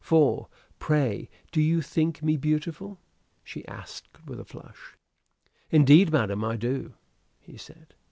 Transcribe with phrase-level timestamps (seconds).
[0.03, 0.47] For....
[0.79, 2.99] Pray, do you think me beautiful?"
[3.43, 4.97] she asked, with a flush.
[5.69, 6.95] "Indeed, madam, I do,"
[7.39, 7.93] he said.